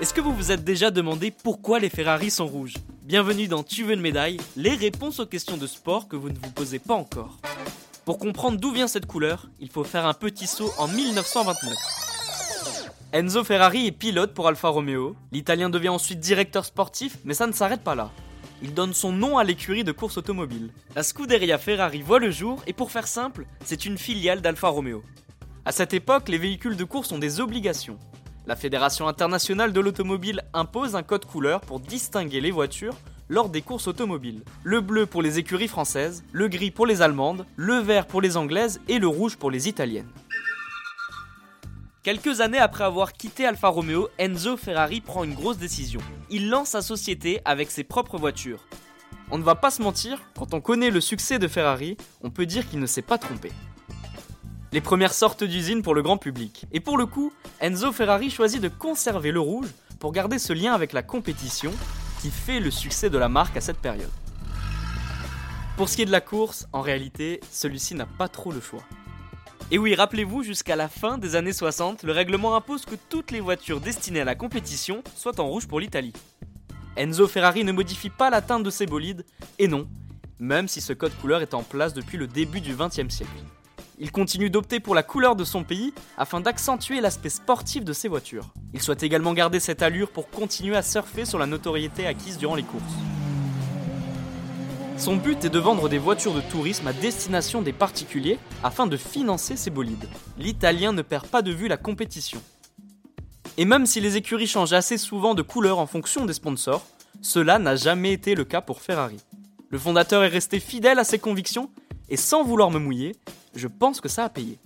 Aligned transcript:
Est-ce 0.00 0.14
que 0.14 0.20
vous 0.20 0.34
vous 0.34 0.52
êtes 0.52 0.62
déjà 0.62 0.90
demandé 0.90 1.30
pourquoi 1.30 1.78
les 1.78 1.88
Ferrari 1.88 2.30
sont 2.30 2.46
rouges 2.46 2.74
Bienvenue 3.02 3.48
dans 3.48 3.62
Tu 3.62 3.82
veux 3.82 3.94
une 3.94 4.00
médaille, 4.00 4.38
les 4.56 4.74
réponses 4.74 5.20
aux 5.20 5.26
questions 5.26 5.56
de 5.56 5.66
sport 5.66 6.06
que 6.06 6.16
vous 6.16 6.28
ne 6.28 6.38
vous 6.38 6.50
posez 6.50 6.78
pas 6.78 6.94
encore. 6.94 7.38
Pour 8.04 8.18
comprendre 8.18 8.58
d'où 8.60 8.70
vient 8.70 8.88
cette 8.88 9.06
couleur, 9.06 9.48
il 9.58 9.68
faut 9.68 9.84
faire 9.84 10.06
un 10.06 10.14
petit 10.14 10.46
saut 10.46 10.70
en 10.78 10.86
1929. 10.86 11.74
Enzo 13.12 13.42
Ferrari 13.42 13.86
est 13.86 13.92
pilote 13.92 14.34
pour 14.34 14.46
Alfa 14.46 14.68
Romeo. 14.68 15.16
L'Italien 15.32 15.70
devient 15.70 15.88
ensuite 15.88 16.20
directeur 16.20 16.64
sportif, 16.64 17.18
mais 17.24 17.34
ça 17.34 17.46
ne 17.46 17.52
s'arrête 17.52 17.82
pas 17.82 17.94
là. 17.94 18.10
Il 18.62 18.72
donne 18.72 18.94
son 18.94 19.12
nom 19.12 19.36
à 19.36 19.44
l'écurie 19.44 19.84
de 19.84 19.92
course 19.92 20.16
automobile. 20.16 20.70
La 20.94 21.02
Scuderia 21.02 21.58
Ferrari 21.58 22.00
voit 22.00 22.18
le 22.18 22.30
jour 22.30 22.62
et 22.66 22.72
pour 22.72 22.90
faire 22.90 23.06
simple, 23.06 23.46
c'est 23.64 23.84
une 23.84 23.98
filiale 23.98 24.40
d'Alfa 24.40 24.68
Romeo. 24.68 25.02
À 25.66 25.72
cette 25.72 25.92
époque, 25.92 26.28
les 26.28 26.38
véhicules 26.38 26.76
de 26.76 26.84
course 26.84 27.12
ont 27.12 27.18
des 27.18 27.40
obligations. 27.40 27.98
La 28.46 28.56
Fédération 28.56 29.08
internationale 29.08 29.72
de 29.72 29.80
l'automobile 29.80 30.42
impose 30.54 30.96
un 30.96 31.02
code 31.02 31.26
couleur 31.26 31.60
pour 31.60 31.80
distinguer 31.80 32.40
les 32.40 32.50
voitures 32.50 32.96
lors 33.28 33.48
des 33.48 33.60
courses 33.60 33.88
automobiles. 33.88 34.42
Le 34.62 34.80
bleu 34.80 35.04
pour 35.04 35.20
les 35.20 35.38
écuries 35.38 35.68
françaises, 35.68 36.24
le 36.32 36.48
gris 36.48 36.70
pour 36.70 36.86
les 36.86 37.02
allemandes, 37.02 37.44
le 37.56 37.74
vert 37.74 38.06
pour 38.06 38.22
les 38.22 38.36
anglaises 38.36 38.80
et 38.88 38.98
le 38.98 39.08
rouge 39.08 39.36
pour 39.36 39.50
les 39.50 39.68
italiennes. 39.68 40.08
Quelques 42.06 42.40
années 42.40 42.60
après 42.60 42.84
avoir 42.84 43.14
quitté 43.14 43.46
Alfa 43.46 43.66
Romeo, 43.66 44.08
Enzo 44.16 44.56
Ferrari 44.56 45.00
prend 45.00 45.24
une 45.24 45.34
grosse 45.34 45.58
décision. 45.58 45.98
Il 46.30 46.48
lance 46.48 46.68
sa 46.68 46.80
société 46.80 47.40
avec 47.44 47.68
ses 47.68 47.82
propres 47.82 48.16
voitures. 48.16 48.64
On 49.32 49.38
ne 49.38 49.42
va 49.42 49.56
pas 49.56 49.72
se 49.72 49.82
mentir, 49.82 50.22
quand 50.38 50.54
on 50.54 50.60
connaît 50.60 50.92
le 50.92 51.00
succès 51.00 51.40
de 51.40 51.48
Ferrari, 51.48 51.96
on 52.22 52.30
peut 52.30 52.46
dire 52.46 52.68
qu'il 52.68 52.78
ne 52.78 52.86
s'est 52.86 53.02
pas 53.02 53.18
trompé 53.18 53.50
les 54.70 54.80
premières 54.80 55.14
sortes 55.14 55.42
d'usines 55.42 55.82
pour 55.82 55.96
le 55.96 56.02
grand 56.02 56.16
public. 56.16 56.66
Et 56.70 56.78
pour 56.78 56.96
le 56.96 57.06
coup, 57.06 57.32
Enzo 57.60 57.90
Ferrari 57.90 58.30
choisit 58.30 58.62
de 58.62 58.68
conserver 58.68 59.32
le 59.32 59.40
rouge 59.40 59.70
pour 59.98 60.12
garder 60.12 60.38
ce 60.38 60.52
lien 60.52 60.74
avec 60.74 60.92
la 60.92 61.02
compétition 61.02 61.72
qui 62.20 62.30
fait 62.30 62.60
le 62.60 62.70
succès 62.70 63.10
de 63.10 63.18
la 63.18 63.28
marque 63.28 63.56
à 63.56 63.60
cette 63.60 63.78
période. 63.78 64.12
Pour 65.76 65.88
ce 65.88 65.96
qui 65.96 66.02
est 66.02 66.06
de 66.06 66.12
la 66.12 66.20
course, 66.20 66.68
en 66.72 66.82
réalité, 66.82 67.40
celui-ci 67.50 67.96
n'a 67.96 68.06
pas 68.06 68.28
trop 68.28 68.52
le 68.52 68.60
choix. 68.60 68.84
Et 69.72 69.78
oui, 69.78 69.96
rappelez-vous, 69.96 70.44
jusqu'à 70.44 70.76
la 70.76 70.88
fin 70.88 71.18
des 71.18 71.34
années 71.34 71.52
60, 71.52 72.04
le 72.04 72.12
règlement 72.12 72.54
impose 72.54 72.84
que 72.84 72.94
toutes 73.08 73.32
les 73.32 73.40
voitures 73.40 73.80
destinées 73.80 74.20
à 74.20 74.24
la 74.24 74.36
compétition 74.36 75.02
soient 75.16 75.40
en 75.40 75.48
rouge 75.48 75.66
pour 75.66 75.80
l'Italie. 75.80 76.12
Enzo 76.96 77.26
Ferrari 77.26 77.64
ne 77.64 77.72
modifie 77.72 78.10
pas 78.10 78.30
la 78.30 78.42
teinte 78.42 78.62
de 78.62 78.70
ses 78.70 78.86
bolides, 78.86 79.24
et 79.58 79.66
non, 79.66 79.88
même 80.38 80.68
si 80.68 80.80
ce 80.80 80.92
code 80.92 81.16
couleur 81.20 81.42
est 81.42 81.52
en 81.52 81.64
place 81.64 81.94
depuis 81.94 82.16
le 82.16 82.28
début 82.28 82.60
du 82.60 82.76
XXe 82.76 83.12
siècle. 83.12 83.32
Il 83.98 84.12
continue 84.12 84.50
d'opter 84.50 84.78
pour 84.78 84.94
la 84.94 85.02
couleur 85.02 85.34
de 85.34 85.44
son 85.44 85.64
pays 85.64 85.92
afin 86.16 86.40
d'accentuer 86.40 87.00
l'aspect 87.00 87.28
sportif 87.28 87.84
de 87.84 87.92
ses 87.92 88.06
voitures. 88.06 88.54
Il 88.72 88.80
souhaite 88.80 89.02
également 89.02 89.32
garder 89.32 89.58
cette 89.58 89.82
allure 89.82 90.10
pour 90.10 90.30
continuer 90.30 90.76
à 90.76 90.82
surfer 90.82 91.24
sur 91.24 91.40
la 91.40 91.46
notoriété 91.46 92.06
acquise 92.06 92.38
durant 92.38 92.54
les 92.54 92.62
courses. 92.62 93.15
Son 94.98 95.16
but 95.16 95.44
est 95.44 95.50
de 95.50 95.58
vendre 95.58 95.90
des 95.90 95.98
voitures 95.98 96.32
de 96.32 96.40
tourisme 96.40 96.86
à 96.86 96.92
destination 96.94 97.60
des 97.60 97.74
particuliers 97.74 98.38
afin 98.64 98.86
de 98.86 98.96
financer 98.96 99.54
ses 99.54 99.70
bolides. 99.70 100.08
L'Italien 100.38 100.92
ne 100.92 101.02
perd 101.02 101.26
pas 101.26 101.42
de 101.42 101.52
vue 101.52 101.68
la 101.68 101.76
compétition. 101.76 102.42
Et 103.58 103.66
même 103.66 103.84
si 103.84 104.00
les 104.00 104.16
écuries 104.16 104.46
changent 104.46 104.72
assez 104.72 104.96
souvent 104.96 105.34
de 105.34 105.42
couleur 105.42 105.78
en 105.78 105.86
fonction 105.86 106.24
des 106.24 106.32
sponsors, 106.32 106.86
cela 107.20 107.58
n'a 107.58 107.76
jamais 107.76 108.12
été 108.12 108.34
le 108.34 108.44
cas 108.44 108.62
pour 108.62 108.80
Ferrari. 108.80 109.18
Le 109.68 109.78
fondateur 109.78 110.24
est 110.24 110.28
resté 110.28 110.60
fidèle 110.60 110.98
à 110.98 111.04
ses 111.04 111.18
convictions 111.18 111.70
et 112.08 112.16
sans 112.16 112.42
vouloir 112.42 112.70
me 112.70 112.78
mouiller, 112.78 113.16
je 113.54 113.68
pense 113.68 114.00
que 114.00 114.08
ça 114.08 114.24
a 114.24 114.28
payé. 114.30 114.58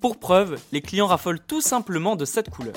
Pour 0.00 0.18
preuve, 0.18 0.58
les 0.72 0.82
clients 0.82 1.06
raffolent 1.06 1.40
tout 1.40 1.60
simplement 1.60 2.16
de 2.16 2.24
cette 2.24 2.50
couleur. 2.50 2.76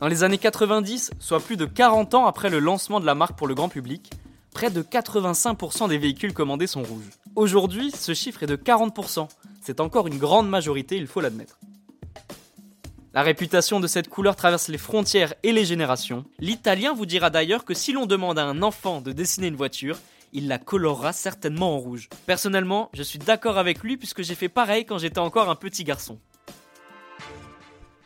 Dans 0.00 0.08
les 0.08 0.22
années 0.22 0.38
90, 0.38 1.12
soit 1.18 1.40
plus 1.40 1.56
de 1.56 1.66
40 1.66 2.14
ans 2.14 2.26
après 2.26 2.50
le 2.50 2.58
lancement 2.60 3.00
de 3.00 3.06
la 3.06 3.14
marque 3.14 3.36
pour 3.36 3.46
le 3.46 3.54
grand 3.54 3.68
public, 3.68 4.10
près 4.54 4.70
de 4.70 4.82
85% 4.82 5.88
des 5.88 5.98
véhicules 5.98 6.32
commandés 6.32 6.68
sont 6.68 6.82
rouges. 6.82 7.10
Aujourd'hui, 7.36 7.90
ce 7.90 8.14
chiffre 8.14 8.44
est 8.44 8.46
de 8.46 8.56
40%. 8.56 9.28
C'est 9.60 9.80
encore 9.80 10.06
une 10.06 10.16
grande 10.16 10.48
majorité, 10.48 10.96
il 10.96 11.08
faut 11.08 11.20
l'admettre. 11.20 11.58
La 13.12 13.22
réputation 13.22 13.80
de 13.80 13.86
cette 13.86 14.08
couleur 14.08 14.36
traverse 14.36 14.68
les 14.68 14.78
frontières 14.78 15.34
et 15.42 15.52
les 15.52 15.64
générations. 15.64 16.24
L'italien 16.38 16.94
vous 16.94 17.04
dira 17.04 17.30
d'ailleurs 17.30 17.64
que 17.64 17.74
si 17.74 17.92
l'on 17.92 18.06
demande 18.06 18.38
à 18.38 18.44
un 18.44 18.62
enfant 18.62 19.00
de 19.00 19.12
dessiner 19.12 19.48
une 19.48 19.56
voiture, 19.56 19.98
il 20.32 20.48
la 20.48 20.58
colorera 20.58 21.12
certainement 21.12 21.74
en 21.74 21.78
rouge. 21.78 22.08
Personnellement, 22.26 22.90
je 22.94 23.02
suis 23.02 23.18
d'accord 23.18 23.58
avec 23.58 23.82
lui 23.82 23.96
puisque 23.96 24.22
j'ai 24.22 24.34
fait 24.34 24.48
pareil 24.48 24.84
quand 24.84 24.98
j'étais 24.98 25.18
encore 25.18 25.50
un 25.50 25.54
petit 25.56 25.84
garçon. 25.84 26.18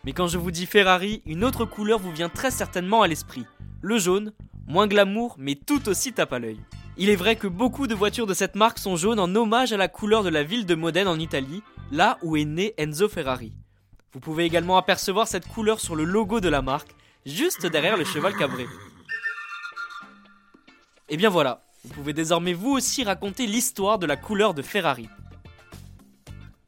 Mais 0.05 0.13
quand 0.13 0.29
je 0.29 0.39
vous 0.39 0.51
dis 0.51 0.67
Ferrari, 0.67 1.23
une 1.27 1.45
autre 1.45 1.67
couleur 1.67 1.99
vous 1.99 2.13
vient 2.13 2.31
très 2.31 2.51
certainement 2.51 3.03
à 3.03 3.09
l'esprit. 3.09 3.45
Le 3.81 3.99
jaune, 3.99 4.33
moins 4.69 4.87
glamour, 4.87 5.35
mais 5.39 5.55
tout 5.55 5.89
aussi 5.89 6.13
tape 6.13 6.33
à 6.33 6.39
l'œil. 6.39 6.61
Il 6.99 7.11
est 7.11 7.17
vrai 7.17 7.37
que 7.37 7.47
beaucoup 7.47 7.87
de 7.87 7.95
voitures 7.95 8.27
de 8.27 8.35
cette 8.35 8.55
marque 8.55 8.79
sont 8.79 8.97
jaunes 8.97 9.19
en 9.19 9.35
hommage 9.35 9.73
à 9.73 9.77
la 9.77 9.89
couleur 9.89 10.23
de 10.23 10.29
la 10.29 10.45
ville 10.45 10.67
de 10.67 10.75
Modène 10.75 11.09
en 11.09 11.19
Italie, 11.19 11.63
là 11.91 12.19
où 12.23 12.37
est 12.37 12.45
né 12.45 12.75
Enzo 12.77 13.09
Ferrari. 13.09 13.53
Vous 14.13 14.21
pouvez 14.21 14.45
également 14.45 14.77
apercevoir 14.77 15.27
cette 15.27 15.49
couleur 15.49 15.81
sur 15.81 15.97
le 15.97 16.05
logo 16.05 16.41
de 16.41 16.49
la 16.49 16.61
marque, 16.61 16.95
juste 17.25 17.67
derrière 17.67 17.97
le 17.97 18.05
cheval 18.05 18.37
cabré. 18.37 18.67
Et 21.09 21.17
bien 21.17 21.31
voilà, 21.31 21.63
vous 21.85 21.95
pouvez 21.95 22.13
désormais 22.13 22.53
vous 22.53 22.73
aussi 22.73 23.05
raconter 23.05 23.47
l'histoire 23.47 23.99
de 23.99 24.07
la 24.07 24.17
couleur 24.17 24.53
de 24.53 24.63
Ferrari. 24.63 25.09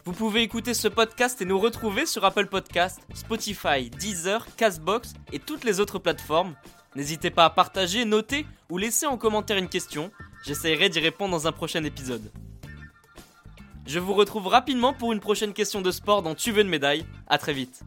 Vous 0.06 0.12
pouvez 0.12 0.43
écouter 0.43 0.72
ce 0.72 0.88
podcast 0.88 1.43
et 1.43 1.44
nous 1.44 1.59
retrouver 1.59 2.06
sur 2.06 2.25
Apple 2.25 2.47
Podcast, 2.47 3.00
Spotify, 3.15 3.91
Deezer, 3.91 4.47
Castbox 4.56 5.12
et 5.32 5.38
toutes 5.38 5.65
les 5.65 5.78
autres 5.78 5.99
plateformes. 5.99 6.55
N'hésitez 6.96 7.30
pas 7.30 7.44
à 7.44 7.50
partager, 7.50 8.04
noter 8.04 8.46
ou 8.68 8.78
laisser 8.78 9.06
en 9.06 9.16
commentaire 9.16 9.56
une 9.56 9.68
question. 9.68 10.10
J'essaierai 10.44 10.88
d'y 10.88 11.00
répondre 11.00 11.32
dans 11.32 11.46
un 11.46 11.52
prochain 11.52 11.84
épisode. 11.84 12.32
Je 13.86 13.98
vous 13.98 14.14
retrouve 14.14 14.46
rapidement 14.46 14.92
pour 14.92 15.12
une 15.12 15.20
prochaine 15.20 15.52
question 15.52 15.80
de 15.80 15.90
sport 15.90 16.22
dans 16.22 16.34
Tu 16.34 16.52
veux 16.52 16.62
une 16.62 16.68
médaille. 16.68 17.04
A 17.28 17.38
très 17.38 17.52
vite. 17.52 17.82